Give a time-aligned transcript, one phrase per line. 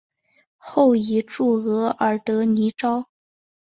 [0.57, 3.07] 后移驻额尔德尼召。